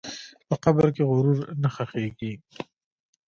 په 0.47 0.55
قبر 0.63 0.87
کې 0.95 1.03
غرور 1.09 1.39
نه 1.61 1.69
ښخېږي. 1.75 2.33